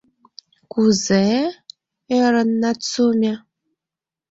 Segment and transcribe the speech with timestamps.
[0.71, 1.45] —Кузе-э?!—
[2.19, 3.33] ӧрын Нацуме.